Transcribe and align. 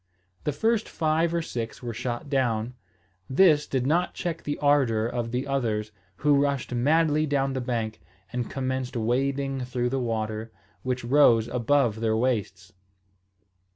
The 0.45 0.51
first 0.51 0.89
five 0.89 1.31
or 1.31 1.43
six 1.43 1.83
were 1.83 1.93
shot 1.93 2.27
down. 2.27 2.73
This 3.29 3.67
did 3.67 3.85
not 3.85 4.15
check 4.15 4.41
the 4.41 4.57
ardour 4.57 5.05
of 5.05 5.29
the 5.29 5.45
others, 5.45 5.91
who 6.15 6.41
rushed 6.41 6.73
madly 6.73 7.27
down 7.27 7.53
the 7.53 7.61
bank, 7.61 8.01
and 8.33 8.49
commenced 8.49 8.97
wading 8.97 9.61
through 9.65 9.89
the 9.89 9.99
water, 9.99 10.51
which 10.81 11.05
rose 11.05 11.47
above 11.49 11.99
their 11.99 12.17
waists. 12.17 12.73